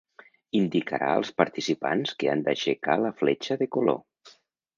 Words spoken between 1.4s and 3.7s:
participants que han d’aixecar la fletxa